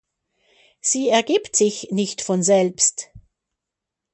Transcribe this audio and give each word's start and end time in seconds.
Sie 0.79 1.09
ergibt 1.09 1.55
sich 1.55 1.89
nicht 1.91 2.23
von 2.23 2.41
selbst. 2.41 3.09